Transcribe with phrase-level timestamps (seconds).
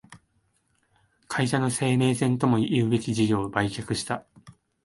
[1.27, 4.25] 会社の生命線ともいうべき事業を売却した